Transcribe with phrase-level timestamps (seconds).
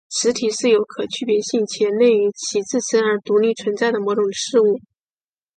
[0.09, 4.79] 实体是有可区别性且内于其自身而独立存在的某种事物。